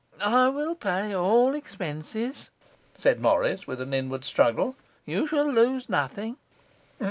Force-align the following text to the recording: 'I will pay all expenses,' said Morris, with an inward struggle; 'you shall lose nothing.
'I 0.19 0.47
will 0.49 0.73
pay 0.73 1.13
all 1.13 1.53
expenses,' 1.53 2.49
said 2.91 3.21
Morris, 3.21 3.67
with 3.67 3.79
an 3.81 3.93
inward 3.93 4.23
struggle; 4.23 4.75
'you 5.05 5.27
shall 5.27 5.45
lose 5.47 5.89
nothing. 5.89 6.37